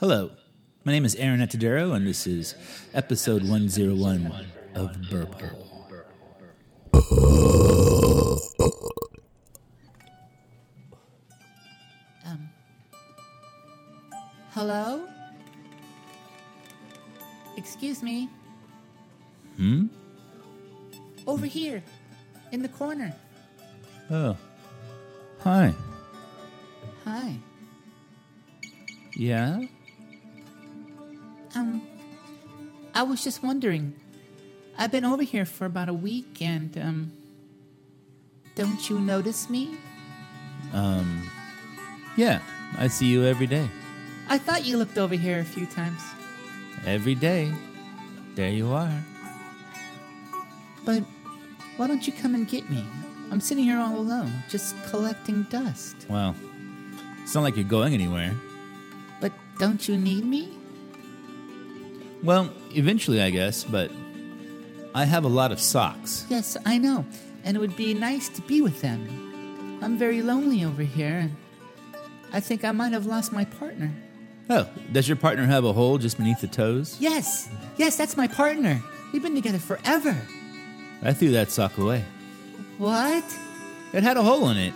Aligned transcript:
Hello, 0.00 0.30
my 0.84 0.92
name 0.92 1.04
is 1.04 1.16
Aaron 1.16 1.40
Atadero, 1.40 1.92
and 1.92 2.06
this 2.06 2.24
is 2.24 2.54
episode 2.94 3.42
101 3.42 4.32
of 4.76 4.96
Burp 5.10 5.42
Um. 12.24 12.48
Hello? 14.50 15.08
Excuse 17.56 18.00
me. 18.00 18.28
Hmm? 19.56 19.86
Over 21.26 21.46
here, 21.46 21.82
in 22.52 22.62
the 22.62 22.68
corner. 22.68 23.12
Oh. 24.12 24.36
Hi. 25.40 25.74
Hi. 27.04 27.36
Yeah? 29.16 29.64
I 32.98 33.02
was 33.02 33.22
just 33.22 33.44
wondering. 33.44 33.94
I've 34.76 34.90
been 34.90 35.04
over 35.04 35.22
here 35.22 35.44
for 35.44 35.66
about 35.66 35.88
a 35.88 35.94
week 35.94 36.42
and, 36.42 36.76
um, 36.76 37.12
don't 38.56 38.90
you 38.90 38.98
notice 38.98 39.48
me? 39.48 39.76
Um. 40.72 41.30
Yeah, 42.16 42.40
I 42.76 42.88
see 42.88 43.06
you 43.06 43.24
every 43.24 43.46
day. 43.46 43.70
I 44.28 44.36
thought 44.36 44.66
you 44.66 44.76
looked 44.76 44.98
over 44.98 45.14
here 45.14 45.38
a 45.38 45.44
few 45.44 45.64
times. 45.66 46.02
Every 46.84 47.14
day. 47.14 47.52
There 48.34 48.50
you 48.50 48.72
are. 48.72 49.04
But 50.84 51.04
why 51.76 51.86
don't 51.86 52.04
you 52.04 52.12
come 52.12 52.34
and 52.34 52.48
get 52.48 52.68
me? 52.68 52.84
I'm 53.30 53.40
sitting 53.40 53.62
here 53.62 53.78
all 53.78 53.96
alone, 53.96 54.32
just 54.48 54.74
collecting 54.90 55.44
dust. 55.44 55.94
Well, 56.08 56.34
it's 57.22 57.32
not 57.32 57.42
like 57.42 57.54
you're 57.54 57.64
going 57.64 57.94
anywhere. 57.94 58.34
But 59.20 59.30
don't 59.60 59.86
you 59.86 59.96
need 59.96 60.24
me? 60.24 60.57
Well, 62.22 62.52
eventually, 62.74 63.22
I 63.22 63.30
guess, 63.30 63.64
but 63.64 63.90
I 64.94 65.04
have 65.04 65.24
a 65.24 65.28
lot 65.28 65.52
of 65.52 65.60
socks. 65.60 66.26
Yes, 66.28 66.56
I 66.66 66.78
know. 66.78 67.04
And 67.44 67.56
it 67.56 67.60
would 67.60 67.76
be 67.76 67.94
nice 67.94 68.28
to 68.30 68.42
be 68.42 68.60
with 68.60 68.80
them. 68.80 69.78
I'm 69.82 69.96
very 69.96 70.22
lonely 70.22 70.64
over 70.64 70.82
here, 70.82 71.18
and 71.18 71.36
I 72.32 72.40
think 72.40 72.64
I 72.64 72.72
might 72.72 72.92
have 72.92 73.06
lost 73.06 73.32
my 73.32 73.44
partner. 73.44 73.92
Oh, 74.50 74.68
does 74.92 75.06
your 75.06 75.16
partner 75.16 75.46
have 75.46 75.64
a 75.64 75.72
hole 75.72 75.98
just 75.98 76.16
beneath 76.16 76.40
the 76.40 76.48
toes? 76.48 76.96
Yes, 76.98 77.48
yes, 77.76 77.96
that's 77.96 78.16
my 78.16 78.26
partner. 78.26 78.82
We've 79.12 79.22
been 79.22 79.34
together 79.34 79.58
forever. 79.58 80.16
I 81.02 81.12
threw 81.12 81.30
that 81.30 81.50
sock 81.50 81.78
away. 81.78 82.04
What? 82.78 83.24
It 83.92 84.02
had 84.02 84.16
a 84.16 84.22
hole 84.22 84.48
in 84.48 84.56
it. 84.56 84.74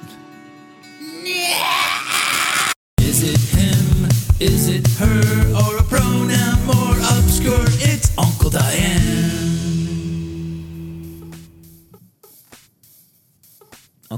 Is 2.98 3.22
it 3.22 3.40
him? 3.58 4.08
Is 4.40 4.68
it 4.68 4.86
her? 4.98 5.54
Or 5.54 5.71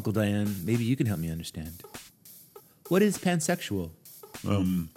Uncle 0.04 0.22
Diane, 0.22 0.54
maybe 0.66 0.84
you 0.84 0.96
can 0.96 1.06
help 1.06 1.18
me 1.18 1.30
understand. 1.30 1.82
What 2.90 3.00
is 3.00 3.16
pansexual? 3.16 3.88
Um, 4.46 4.90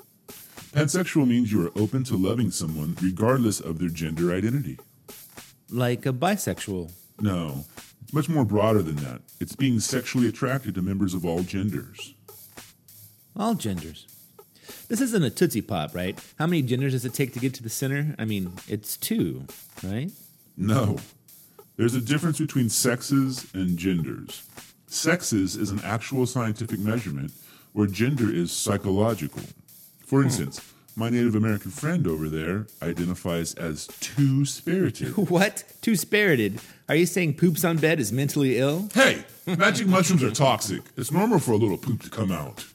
pansexual 0.73 1.25
means 1.25 1.49
you 1.49 1.65
are 1.65 1.71
open 1.79 2.03
to 2.03 2.17
loving 2.17 2.51
someone 2.51 2.97
regardless 3.01 3.61
of 3.61 3.79
their 3.79 3.87
gender 3.87 4.33
identity. 4.33 4.77
Like 5.69 6.05
a 6.05 6.11
bisexual. 6.11 6.91
No, 7.21 7.63
it's 8.03 8.11
much 8.11 8.27
more 8.27 8.43
broader 8.43 8.81
than 8.81 8.97
that. 8.97 9.21
It's 9.39 9.55
being 9.55 9.79
sexually 9.79 10.27
attracted 10.27 10.75
to 10.75 10.81
members 10.81 11.13
of 11.13 11.25
all 11.25 11.41
genders. 11.41 12.13
All 13.33 13.55
genders. 13.55 14.07
This 14.89 14.99
isn't 14.99 15.23
a 15.23 15.29
Tootsie 15.29 15.61
Pop, 15.61 15.95
right? 15.95 16.19
How 16.37 16.47
many 16.47 16.63
genders 16.63 16.91
does 16.91 17.05
it 17.05 17.13
take 17.13 17.31
to 17.31 17.39
get 17.39 17.53
to 17.53 17.63
the 17.63 17.69
center? 17.69 18.13
I 18.19 18.25
mean, 18.25 18.51
it's 18.67 18.97
two, 18.97 19.45
right? 19.81 20.11
No, 20.57 20.97
there's 21.77 21.95
a 21.95 22.01
difference 22.01 22.39
between 22.39 22.67
sexes 22.67 23.47
and 23.53 23.77
genders. 23.77 24.43
Sexes 24.87 25.57
is 25.57 25.69
an 25.69 25.81
actual 25.83 26.25
scientific 26.25 26.79
measurement, 26.79 27.31
where 27.73 27.87
gender 27.87 28.33
is 28.33 28.51
psychological. 28.51 29.41
For 30.05 30.21
hmm. 30.21 30.27
instance, 30.27 30.61
my 30.95 31.09
Native 31.09 31.35
American 31.35 31.71
friend 31.71 32.07
over 32.07 32.29
there 32.29 32.65
identifies 32.81 33.53
as 33.55 33.87
two 33.99 34.45
spirited. 34.45 35.15
What? 35.29 35.63
Two 35.81 35.95
spirited? 35.95 36.59
Are 36.89 36.95
you 36.95 37.05
saying 37.05 37.35
poops 37.35 37.63
on 37.65 37.77
bed 37.77 37.99
is 37.99 38.11
mentally 38.11 38.57
ill? 38.57 38.89
Hey, 38.93 39.25
magic 39.45 39.87
mushrooms 39.87 40.23
are 40.23 40.31
toxic. 40.31 40.81
It's 40.95 41.11
normal 41.11 41.39
for 41.39 41.51
a 41.51 41.57
little 41.57 41.77
poop 41.77 42.01
to 42.03 42.09
come 42.09 42.31
out. 42.31 42.65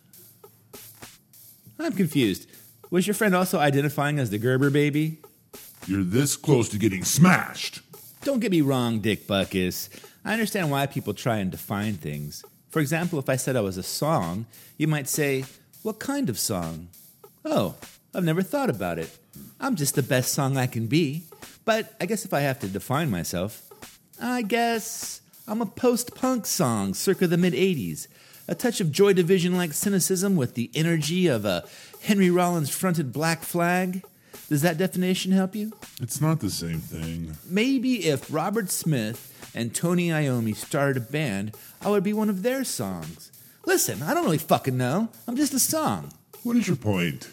I'm 1.78 1.92
confused. 1.92 2.46
Was 2.90 3.06
your 3.06 3.14
friend 3.14 3.34
also 3.34 3.58
identifying 3.58 4.18
as 4.18 4.30
the 4.30 4.38
Gerber 4.38 4.70
baby? 4.70 5.18
You're 5.86 6.04
this 6.04 6.36
close 6.36 6.68
to 6.68 6.78
getting 6.78 7.04
smashed. 7.04 7.80
Don't 8.22 8.38
get 8.38 8.52
me 8.52 8.60
wrong, 8.60 9.00
Dick 9.00 9.26
Buckus. 9.26 9.88
I 10.24 10.32
understand 10.32 10.70
why 10.70 10.86
people 10.86 11.14
try 11.14 11.38
and 11.38 11.50
define 11.50 11.94
things. 11.94 12.44
For 12.70 12.80
example, 12.80 13.18
if 13.18 13.28
I 13.28 13.36
said 13.36 13.56
I 13.56 13.60
was 13.60 13.76
a 13.76 13.82
song, 13.82 14.46
you 14.78 14.88
might 14.88 15.08
say, 15.08 15.44
What 15.82 15.98
kind 15.98 16.28
of 16.28 16.38
song? 16.38 16.88
Oh, 17.44 17.74
I've 18.14 18.24
never 18.24 18.42
thought 18.42 18.70
about 18.70 18.98
it. 18.98 19.10
I'm 19.60 19.76
just 19.76 19.94
the 19.94 20.02
best 20.02 20.32
song 20.32 20.56
I 20.56 20.66
can 20.66 20.86
be. 20.86 21.24
But 21.64 21.94
I 22.00 22.06
guess 22.06 22.24
if 22.24 22.32
I 22.32 22.40
have 22.40 22.60
to 22.60 22.68
define 22.68 23.10
myself, 23.10 23.68
I 24.20 24.42
guess 24.42 25.20
I'm 25.46 25.60
a 25.60 25.66
post 25.66 26.14
punk 26.14 26.46
song 26.46 26.94
circa 26.94 27.26
the 27.26 27.36
mid 27.36 27.54
80s. 27.54 28.06
A 28.48 28.54
touch 28.54 28.80
of 28.80 28.90
Joy 28.92 29.12
Division 29.12 29.56
like 29.56 29.72
cynicism 29.72 30.36
with 30.36 30.54
the 30.54 30.70
energy 30.74 31.26
of 31.26 31.44
a 31.44 31.64
Henry 32.02 32.30
Rollins 32.30 32.70
fronted 32.70 33.12
Black 33.12 33.42
Flag. 33.42 34.02
Does 34.48 34.62
that 34.62 34.78
definition 34.78 35.32
help 35.32 35.54
you? 35.54 35.72
It's 36.00 36.20
not 36.20 36.40
the 36.40 36.50
same 36.50 36.78
thing. 36.78 37.36
Maybe 37.48 38.06
if 38.06 38.32
Robert 38.32 38.70
Smith 38.70 39.50
and 39.54 39.74
Tony 39.74 40.08
Iommi 40.08 40.54
started 40.54 40.96
a 40.96 41.00
band, 41.00 41.56
I 41.80 41.90
would 41.90 42.04
be 42.04 42.12
one 42.12 42.28
of 42.28 42.42
their 42.42 42.64
songs. 42.64 43.32
Listen, 43.64 44.02
I 44.02 44.12
don't 44.14 44.24
really 44.24 44.38
fucking 44.38 44.76
know. 44.76 45.08
I'm 45.26 45.36
just 45.36 45.54
a 45.54 45.58
song. 45.58 46.12
What 46.42 46.56
is 46.56 46.66
your 46.66 46.76
point? 46.76 47.30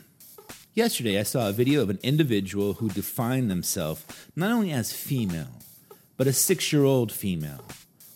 Yesterday, 0.75 1.19
I 1.19 1.23
saw 1.23 1.49
a 1.49 1.53
video 1.53 1.81
of 1.81 1.89
an 1.89 1.99
individual 2.03 2.75
who 2.75 2.89
defined 2.89 3.49
themselves 3.49 4.05
not 4.35 4.51
only 4.51 4.71
as 4.71 4.93
female, 4.93 5.59
but 6.15 6.27
a 6.27 6.33
six 6.33 6.71
year 6.71 6.83
old 6.83 7.11
female. 7.11 7.63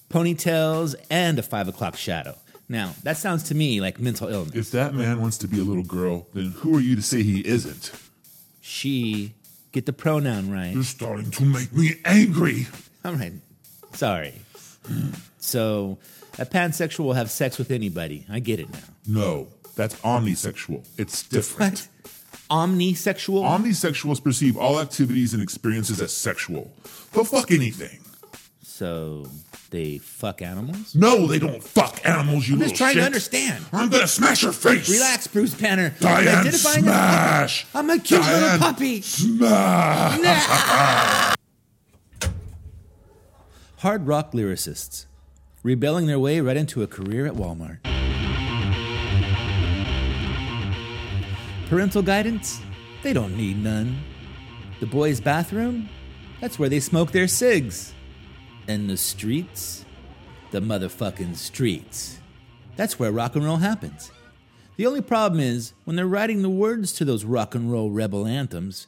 Ponytails 0.09 0.95
and 1.09 1.39
a 1.39 1.44
five 1.44 1.67
o'clock 1.67 1.97
shadow. 1.97 2.38
Now, 2.69 2.94
that 3.03 3.17
sounds 3.17 3.44
to 3.44 3.55
me 3.55 3.81
like 3.81 4.00
mental 4.00 4.29
illness. 4.29 4.55
If 4.55 4.71
that 4.71 4.94
man 4.94 5.19
wants 5.19 5.38
to 5.39 5.47
be 5.47 5.59
a 5.59 5.63
little 5.63 5.83
girl, 5.83 6.27
then 6.33 6.51
who 6.51 6.77
are 6.77 6.79
you 6.79 6.95
to 6.95 7.01
say 7.01 7.23
he 7.23 7.45
isn't? 7.45 7.91
She, 8.66 9.34
get 9.74 9.85
the 9.85 9.91
pronoun 9.91 10.50
right. 10.50 10.74
You're 10.74 10.84
starting 10.84 11.31
to 11.31 11.44
make 11.44 11.74
me 11.74 11.96
angry. 12.06 12.68
All 13.03 13.13
right. 13.13 13.34
Sorry. 13.91 14.35
So, 15.38 15.97
a 16.40 16.46
pansexual 16.46 17.00
will 17.03 17.13
have 17.13 17.29
sex 17.29 17.57
with 17.57 17.72
anybody. 17.72 18.25
I 18.29 18.40
get 18.40 18.62
it 18.62 18.72
now. 18.72 18.79
No, 19.06 19.47
that's 19.75 19.96
omnisexual. 19.96 20.88
It's 20.97 21.24
different. 21.24 21.90
What? 22.00 22.69
Omnisexual? 22.69 23.44
Omnisexuals 23.44 24.24
perceive 24.24 24.56
all 24.56 24.80
activities 24.80 25.34
and 25.34 25.44
experiences 25.44 26.00
as 26.00 26.13
sexual. 26.13 26.72
They'll 27.12 27.25
fuck 27.25 27.51
anything. 27.51 28.00
so, 28.62 29.28
they 29.73 29.97
fuck 29.97 30.41
animals? 30.41 30.95
No, 30.95 31.28
they 31.28 31.39
don't 31.39 31.61
fuck 31.61 32.00
animals, 32.06 32.47
you 32.47 32.53
I'm 32.53 32.59
little 32.59 32.69
just 32.72 32.78
trying 32.78 32.94
shit. 32.94 33.01
to 33.01 33.06
understand. 33.06 33.66
I'm 33.73 33.89
gonna 33.89 34.07
smash 34.07 34.44
your 34.44 34.53
face. 34.53 34.88
Relax, 34.89 35.28
Bruce 35.28 35.53
Banner. 35.56 35.94
Diane, 36.00 36.28
Identifying 36.28 36.84
smash. 36.84 37.66
I'm 37.75 37.89
a 37.89 38.00
cute 38.00 38.22
little 38.22 38.39
Diane, 38.39 38.59
puppy. 38.59 39.01
Smash. 39.01 41.35
Hard 43.79 44.07
rock 44.07 44.31
lyricists, 44.31 45.07
rebelling 45.63 46.06
their 46.06 46.19
way 46.19 46.39
right 46.39 46.56
into 46.56 46.83
a 46.83 46.88
career 46.88 47.25
at 47.25 47.33
Walmart. 47.33 47.79
Parental 51.67 52.03
guidance? 52.03 52.62
They 53.01 53.12
don't 53.12 53.36
need 53.36 53.62
none. 53.62 53.97
The 54.80 54.86
boys' 54.86 55.19
bathroom? 55.19 55.89
That's 56.39 56.57
where 56.59 56.69
they 56.69 56.80
smoke 56.80 57.12
their 57.12 57.27
cigs. 57.27 57.94
And 58.68 58.89
the 58.89 58.98
streets? 58.98 59.86
The 60.51 60.62
motherfucking 60.62 61.36
streets. 61.36 62.19
That's 62.75 62.98
where 62.98 63.12
rock 63.12 63.36
and 63.36 63.44
roll 63.44 63.57
happens. 63.57 64.12
The 64.77 64.86
only 64.86 65.01
problem 65.01 65.39
is, 65.39 65.74
when 65.83 65.95
they're 65.95 66.07
writing 66.07 66.42
the 66.42 66.50
words 66.50 66.94
to 66.94 67.06
those 67.06 67.25
rock 67.25 67.54
and 67.54 67.71
roll 67.71 67.92
rebel 67.92 68.25
anthems, 68.25 68.88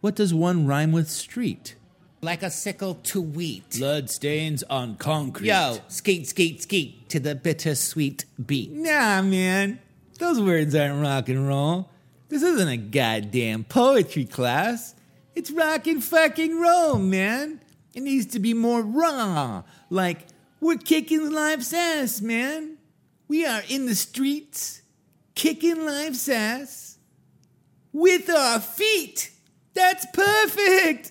what 0.00 0.14
does 0.14 0.32
one 0.32 0.66
rhyme 0.66 0.92
with 0.92 1.10
street? 1.10 1.74
Like 2.20 2.42
a 2.42 2.50
sickle 2.50 2.94
to 2.94 3.20
wheat. 3.20 3.76
Blood 3.78 4.10
stains 4.10 4.62
on 4.64 4.96
concrete. 4.96 5.48
Yo, 5.48 5.78
skate, 5.88 6.26
skate, 6.26 6.62
skate 6.62 7.08
to 7.10 7.20
the 7.20 7.34
bittersweet 7.34 8.24
beat. 8.44 8.72
Nah, 8.72 9.22
man. 9.22 9.80
Those 10.18 10.40
words 10.40 10.74
aren't 10.74 11.02
rock 11.02 11.28
and 11.28 11.46
roll. 11.46 11.90
This 12.28 12.42
isn't 12.42 12.68
a 12.68 12.76
goddamn 12.76 13.64
poetry 13.64 14.24
class. 14.24 14.94
It's 15.34 15.50
rock 15.50 15.86
and 15.86 16.02
fucking 16.02 16.60
roll, 16.60 16.98
man. 16.98 17.60
It 17.98 18.04
needs 18.04 18.26
to 18.26 18.38
be 18.38 18.54
more 18.54 18.80
raw. 18.80 19.64
Like, 19.90 20.28
we're 20.60 20.76
kicking 20.76 21.32
life's 21.32 21.72
ass, 21.74 22.20
man. 22.20 22.78
We 23.26 23.44
are 23.44 23.62
in 23.68 23.86
the 23.86 23.96
streets, 23.96 24.82
kicking 25.34 25.84
life's 25.84 26.28
ass. 26.28 26.98
With 27.92 28.30
our 28.30 28.60
feet. 28.60 29.32
That's 29.74 30.06
perfect. 30.12 31.10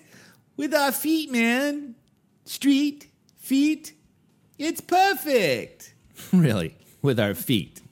With 0.56 0.72
our 0.72 0.90
feet, 0.90 1.30
man. 1.30 1.94
Street, 2.46 3.08
feet. 3.36 3.92
It's 4.56 4.80
perfect. 4.80 5.92
really, 6.32 6.74
with 7.02 7.20
our 7.20 7.34
feet. 7.34 7.82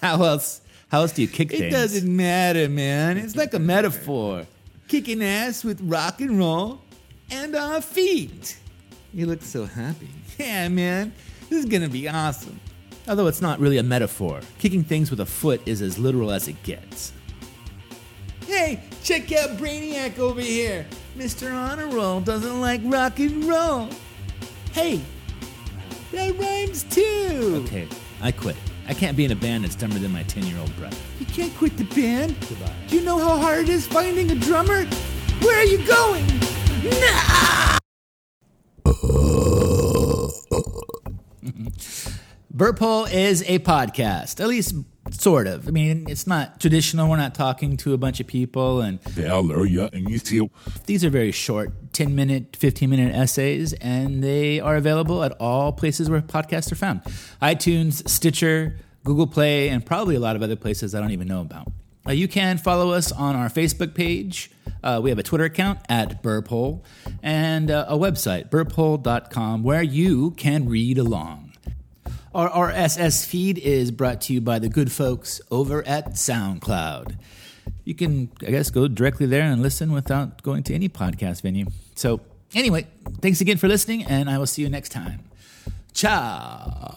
How 0.00 0.20
else? 0.24 0.60
How 0.88 1.02
else 1.02 1.12
do 1.12 1.22
you 1.22 1.28
kick 1.28 1.52
It 1.52 1.58
things? 1.58 1.72
It 1.72 1.76
doesn't 1.76 2.16
matter, 2.16 2.68
man. 2.68 3.16
It's 3.16 3.36
like 3.36 3.54
a 3.54 3.60
metaphor. 3.60 4.48
Kicking 4.88 5.22
ass 5.22 5.62
with 5.62 5.80
rock 5.82 6.20
and 6.20 6.36
roll 6.36 6.80
and 7.30 7.54
our 7.54 7.80
feet. 7.80 8.58
You 9.12 9.26
look 9.26 9.42
so 9.42 9.64
happy. 9.64 10.08
Yeah, 10.38 10.68
man. 10.68 11.12
This 11.48 11.58
is 11.58 11.66
gonna 11.66 11.88
be 11.88 12.08
awesome. 12.08 12.58
Although 13.08 13.26
it's 13.26 13.42
not 13.42 13.58
really 13.58 13.78
a 13.78 13.82
metaphor. 13.82 14.40
Kicking 14.58 14.84
things 14.84 15.10
with 15.10 15.20
a 15.20 15.26
foot 15.26 15.60
is 15.66 15.82
as 15.82 15.98
literal 15.98 16.30
as 16.30 16.48
it 16.48 16.62
gets. 16.62 17.12
Hey, 18.46 18.82
check 19.02 19.32
out 19.32 19.58
Brainiac 19.58 20.18
over 20.18 20.40
here. 20.40 20.86
Mr. 21.16 21.52
Honor 21.52 21.88
Roll 21.88 22.20
doesn't 22.20 22.60
like 22.60 22.80
rock 22.84 23.18
and 23.18 23.44
roll. 23.44 23.88
Hey, 24.72 25.00
that 26.12 26.38
rhymes 26.38 26.84
too. 26.84 27.62
Okay, 27.66 27.86
I 28.22 28.32
quit. 28.32 28.56
I 28.88 28.94
can't 28.94 29.16
be 29.16 29.24
in 29.24 29.30
a 29.30 29.36
band 29.36 29.64
that's 29.64 29.76
dumber 29.76 29.98
than 29.98 30.12
my 30.12 30.24
10 30.24 30.44
year 30.46 30.58
old 30.58 30.74
brother. 30.76 30.96
You 31.20 31.26
can't 31.26 31.54
quit 31.56 31.76
the 31.76 31.84
band. 31.84 32.34
Goodbye. 32.48 32.72
Do 32.88 32.96
you 32.96 33.04
know 33.04 33.18
how 33.18 33.36
hard 33.36 33.60
it 33.60 33.68
is 33.68 33.86
finding 33.86 34.30
a 34.30 34.34
drummer? 34.34 34.84
Where 35.40 35.58
are 35.58 35.64
you 35.64 35.78
going? 35.86 36.24
Nah! 36.84 37.78
Burphole 42.50 43.04
is 43.12 43.42
a 43.46 43.58
podcast, 43.60 44.40
at 44.40 44.48
least 44.48 44.74
sort 45.10 45.46
of. 45.46 45.68
I 45.68 45.70
mean, 45.70 46.06
it's 46.08 46.26
not 46.26 46.58
traditional. 46.60 47.08
We're 47.08 47.16
not 47.16 47.34
talking 47.34 47.76
to 47.78 47.92
a 47.92 47.98
bunch 47.98 48.20
of 48.20 48.26
people, 48.26 48.80
and 48.80 48.98
Hallelujah. 49.14 49.90
And 49.92 50.08
you 50.08 50.18
see, 50.18 50.48
these 50.86 51.04
are 51.04 51.10
very 51.10 51.32
short 51.32 51.92
10 51.92 52.14
minute, 52.14 52.56
15 52.56 52.88
minute 52.88 53.14
essays, 53.14 53.72
and 53.74 54.22
they 54.22 54.60
are 54.60 54.76
available 54.76 55.22
at 55.22 55.32
all 55.40 55.72
places 55.72 56.08
where 56.08 56.20
podcasts 56.20 56.72
are 56.72 56.76
found 56.76 57.02
iTunes, 57.42 58.08
Stitcher, 58.08 58.76
Google 59.04 59.26
Play, 59.26 59.68
and 59.68 59.84
probably 59.84 60.14
a 60.16 60.20
lot 60.20 60.34
of 60.36 60.42
other 60.42 60.56
places 60.56 60.94
I 60.94 61.00
don't 61.00 61.12
even 61.12 61.28
know 61.28 61.40
about. 61.42 61.72
Uh, 62.06 62.12
you 62.12 62.28
can 62.28 62.58
follow 62.58 62.92
us 62.92 63.12
on 63.12 63.36
our 63.36 63.48
Facebook 63.48 63.94
page. 63.94 64.50
Uh, 64.82 65.00
we 65.02 65.10
have 65.10 65.18
a 65.18 65.22
Twitter 65.22 65.44
account 65.44 65.80
at 65.88 66.22
Burphole 66.22 66.82
and 67.22 67.70
uh, 67.70 67.84
a 67.88 67.96
website, 67.96 68.48
burphole.com, 68.48 69.62
where 69.62 69.82
you 69.82 70.30
can 70.32 70.68
read 70.68 70.98
along. 70.98 71.52
Our 72.34 72.48
RSS 72.48 73.26
feed 73.26 73.58
is 73.58 73.90
brought 73.90 74.20
to 74.22 74.32
you 74.32 74.40
by 74.40 74.58
the 74.60 74.68
good 74.68 74.92
folks 74.92 75.40
over 75.50 75.86
at 75.86 76.12
SoundCloud. 76.12 77.16
You 77.84 77.94
can, 77.94 78.30
I 78.46 78.50
guess, 78.50 78.70
go 78.70 78.86
directly 78.86 79.26
there 79.26 79.42
and 79.42 79.60
listen 79.62 79.92
without 79.92 80.42
going 80.42 80.62
to 80.64 80.74
any 80.74 80.88
podcast 80.88 81.42
venue. 81.42 81.66
So, 81.96 82.20
anyway, 82.54 82.86
thanks 83.20 83.40
again 83.40 83.56
for 83.56 83.66
listening, 83.66 84.04
and 84.04 84.30
I 84.30 84.38
will 84.38 84.46
see 84.46 84.62
you 84.62 84.68
next 84.68 84.90
time. 84.90 85.24
Ciao. 85.92 86.96